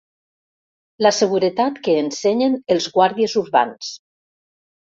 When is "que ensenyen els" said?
1.89-2.89